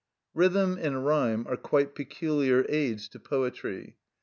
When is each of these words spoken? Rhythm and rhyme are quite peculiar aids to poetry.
Rhythm 0.33 0.79
and 0.81 1.05
rhyme 1.05 1.45
are 1.47 1.55
quite 1.55 1.93
peculiar 1.93 2.65
aids 2.69 3.07
to 3.09 3.19
poetry. 3.19 3.97